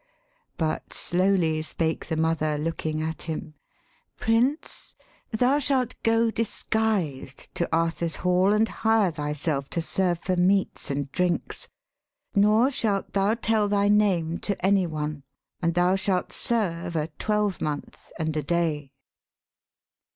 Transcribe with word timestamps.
But 0.57 0.95
slowly 0.95 1.61
spake 1.61 2.07
the 2.07 2.15
mother 2.17 2.57
looking 2.57 3.03
at 3.03 3.21
him,' 3.21 3.53
Prince, 4.19 4.95
thou 5.29 5.59
shalt 5.59 5.93
go 6.01 6.31
disguised 6.31 7.53
to 7.53 7.69
Arthur's 7.71 8.15
hall, 8.25 8.51
And 8.51 8.67
hire 8.67 9.11
thyself 9.11 9.69
to 9.69 9.79
serve 9.83 10.17
for 10.17 10.35
meats 10.35 10.89
and 10.89 11.11
drinks; 11.11 11.67
Nor 12.33 12.71
shalt 12.71 13.13
thou 13.13 13.35
tell 13.35 13.67
thy 13.67 13.89
name 13.89 14.39
to 14.39 14.55
any 14.65 14.87
one. 14.87 15.21
And 15.61 15.75
thou 15.75 15.95
shalt 15.95 16.33
serve 16.33 16.95
a 16.95 17.09
twelvemonth 17.19 18.09
and 18.17 18.35
a 18.35 18.41
day.' 18.41 18.91